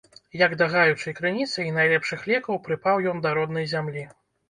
[0.45, 4.13] Як да гаючай крыніцы і найлепшых лекаў прыпаў ён да роднай зямлі.